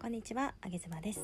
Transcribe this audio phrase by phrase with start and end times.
[0.00, 1.20] こんにちは、あげずまです。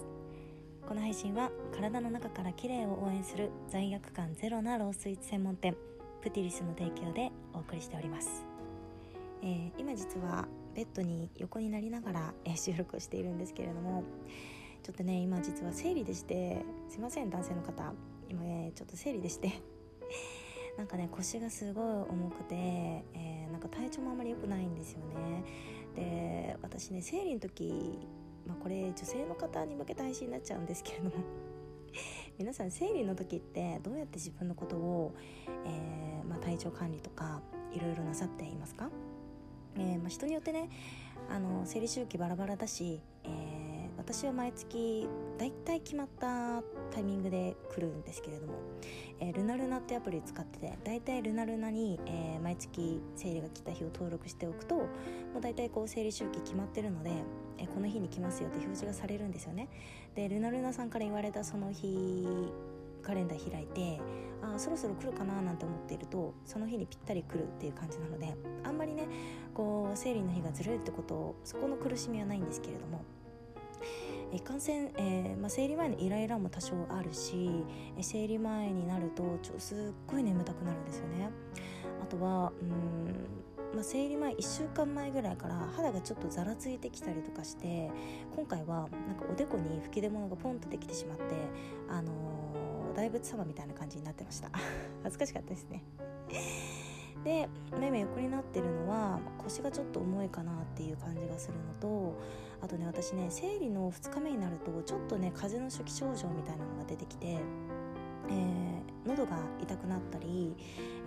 [0.86, 5.74] この配信は体の中から綺麗を応援する罪悪感ゼロなロースイーツ専門店
[6.20, 8.44] プティリスの提供でお送りしております、
[9.42, 14.04] えー、今実はベッドに横になりながら、えー、収録をしているんですけれども
[14.82, 17.94] ちょっとね今実は生理でしてすいません男性の方。
[18.28, 19.52] 今ねちょっと生理でして。
[20.76, 25.44] なんかね腰がすごい重くて、えー、なんか体調もあまり良くないんですよね。
[25.94, 28.06] で私ね生理の時、
[28.46, 31.10] まあ、これ女性の方に向けた配信になっちゃうんですけれども。
[32.38, 35.14] 皆さん生理の時ってどうやって自分のことを、
[35.64, 37.40] えー、まあ、体調管理とか
[37.72, 38.90] いろいろなさっていますか、
[39.76, 40.68] えー、まあ、人によってね
[41.30, 43.55] あの生理周期バラバラだし、えー
[44.08, 48.52] 私は毎月だいたい決まったタイミングで来るんですけれども、
[49.18, 54.86] えー、ルナルナってアプリ使っててだいたいルナルナに、えー、毎月生理が来た日を登録しておくとも
[55.38, 57.10] うだいたいこう生理周期決まってるので、
[57.58, 59.68] えー、この日に来ますよって表示がされるんですよね。
[60.14, 62.28] でルナルナさんから言われたその日
[63.02, 64.00] カレンダー開いて
[64.40, 69.08] あそろそろ来るかななんて思っているとその日にぴったり来るっていう感じなのであんまりね
[69.52, 73.04] こう生理の日がずれるってことそこの苦しみはないんですけれども
[74.32, 77.64] いかんせん、えーまあ、生理前のイライラも多少あるし
[78.00, 81.30] 生理前になるとちょすっごい眠たくなるんですよね。
[82.02, 87.90] あとはうん、まあ、生理前1週間前ぐらいから肌がちょっとざらついてきたりとかして
[88.34, 91.24] 今回はなんかおでこに吹き出物がポンとできてしまって
[91.88, 94.50] あのー、大仏様みたいな感じになってました。
[95.02, 95.82] 恥ずかしかったですね。
[97.24, 102.18] でめめ横になってるのは腰がちょっと重いかなっていう感じがするのと
[102.60, 108.65] あとね私ね生理の2日目になるとちょっとね風邪の初期症状みたいなのが出てきて、えー、
[109.06, 110.54] 喉が痛くなったり、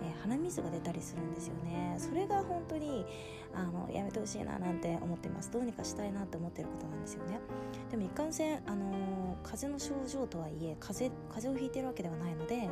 [0.02, 1.94] えー、鼻水が出たりするんですよね。
[1.98, 3.04] それが本当に
[3.52, 5.50] あのやめてほしいななんて思ってます。
[5.50, 7.40] どうにかしたいなって思ってることなんですよね。
[7.90, 12.68] でも一貫性あの風邪の症状とはいえ風邪風邪をひいてるわけではないので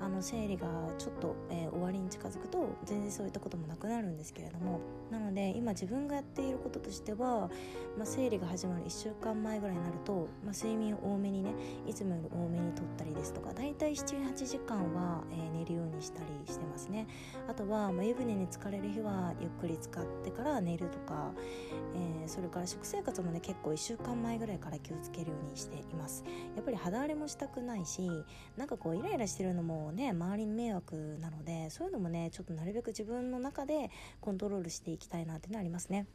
[0.00, 0.66] あの生理が
[0.98, 4.80] ちょっと、えー、終わりに近づくと全然そういったこともなくなるんですけれども。
[5.10, 7.50] なので今自分がやっていることとしては、
[7.98, 11.52] まあ、生理が始まる1週間前ぐらいになると、まあ、睡眠を多めにね
[11.86, 17.08] いつもより多めにとったりですとかだいたい78時間は、えー、寝るようにしたりしてますね
[17.48, 21.32] あとは、まあ、湯船に浸かれる日はゆっくり使ってから寝るとか、
[21.94, 28.08] えー、それから食生活もね結構1週間前ぐらいから気をつけるようにしていますやっぱり肌荒れもしたくないし
[28.56, 36.06] なんかこうイライラしてるのもね周りに迷惑なのでそういうのもねちょっとなるべく自分の中でコントロールしていきたいなっていうのはありますね。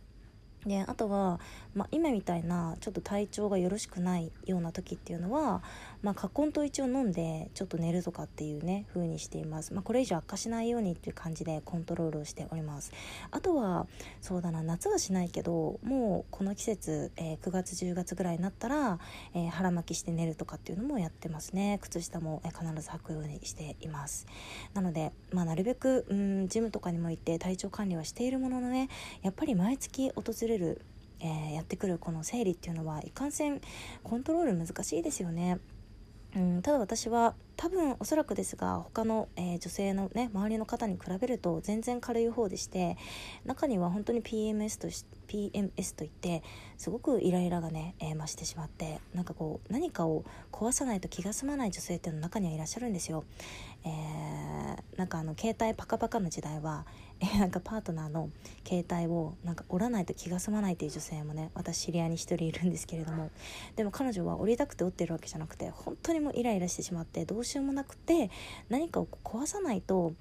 [0.65, 1.39] であとは、
[1.75, 5.61] まあ、今みたいなちょっと体調がよろしくないような時っていうのは、
[6.01, 12.91] まあ、カコンと一応飲んでちょっと寝るとかっていうね風にしています、まあ、これ以上悪化しないようにっていう感じでコントロールをしております。
[13.31, 13.87] あとは
[14.21, 18.99] そうだな夏はしないけどもうこの季節、えー、9月10月ぐらいになったら、
[19.33, 21.79] えー、腹巻きして寝るとかっていうのもやってますね。
[21.81, 24.25] 靴下も、えー、必ず履くようにしています。
[24.73, 28.89] なので、まあ、なるべくうんジムとかにも行って体調管理はしているもののね
[29.21, 30.81] やっぱり毎月訪れるれる、
[31.19, 33.61] えー、やってくるこの生理っていうのはいかんせん
[34.03, 35.59] コントロール難しいですよね。
[36.35, 42.97] うん、ただ私は多分おそらくですが他の、えー、女性のね周りの方に比べると全然軽い方でして
[43.45, 46.43] 中には本当に PMS とし PMS といって
[46.77, 53.23] すごくイライラがね、えー、増してしまってなんかこう何かを壊さないと気が済まない女性っていうの中にはいらっしゃるんですよ。
[53.85, 56.85] えー、なんかあの携帯パカパカの時代は
[57.21, 58.29] えなんかパートナーの
[58.67, 63.29] 携帯をなんか折らないと気が済まないっていう女性もね私知り合いに1人いるんですけれども
[63.77, 68.29] でも彼女は折りたくて折ってるわけじゃなくて本当にもうイライラしてしまってどうしようもなくて
[68.69, 70.13] 何かを壊さないと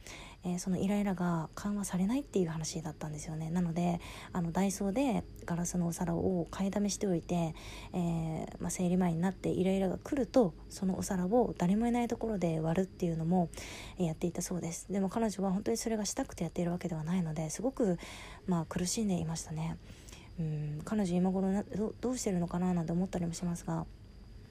[0.47, 3.51] えー、そのイライラが緩和されないっていう話だったんですよね。
[3.51, 4.01] なので
[4.33, 7.55] あのダイソーでガラスのお皿を買いだめしておいて、
[7.95, 13.49] えー、まあ、生理前になってイライラが来るとそのお皿を誰もいないところで割るっていうのも、
[13.99, 14.93] やっていたそうです。
[14.93, 17.99] でも彼女は本当にそれがしたくてやっているわけではないのですごく、
[18.47, 19.79] まあ、苦しんでいましたね。
[20.39, 21.65] うん彼女今頃な
[22.01, 23.87] どうしてるのかななんて思ったりもしますが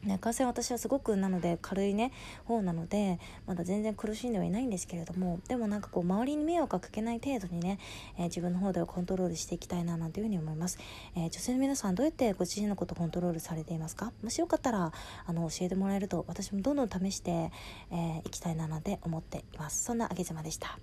[0.03, 2.11] ね、感染私はすごくなので軽いね
[2.45, 7.79] 方なのでまだ全然苦しんではいないんですけれどもでもなんかこう周りに迷惑がかけない程度にね、
[8.17, 10.77] えー、自分の方ではコントロールしていきたいななんていうふうに思います、
[11.15, 14.11] えー、女性の皆さんどうやってご自身のことコントロールされていますか？
[14.21, 14.91] もしよかったら
[15.25, 19.83] あの教えてもらえると私もどんどん試してい、えー、きたいななんて思っています。
[19.83, 20.77] そんなあげ妻でした。